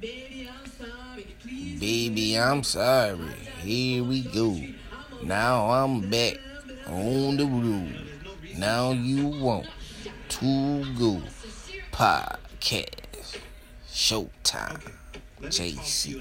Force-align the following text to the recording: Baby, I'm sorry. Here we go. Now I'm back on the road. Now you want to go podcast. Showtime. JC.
Baby, 0.00 0.48
I'm 2.38 2.62
sorry. 2.62 3.18
Here 3.62 4.02
we 4.04 4.22
go. 4.22 4.60
Now 5.22 5.70
I'm 5.70 6.10
back 6.10 6.38
on 6.86 7.36
the 7.36 7.46
road. 7.46 7.94
Now 8.58 8.92
you 8.92 9.26
want 9.26 9.66
to 10.28 10.94
go 10.98 11.22
podcast. 11.92 13.38
Showtime. 13.88 14.92
JC. 15.42 16.14